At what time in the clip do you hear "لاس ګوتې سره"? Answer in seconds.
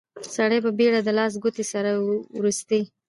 1.17-1.91